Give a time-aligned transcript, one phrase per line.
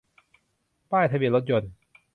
[0.91, 1.71] ป้ายทะเบียนรถยนต์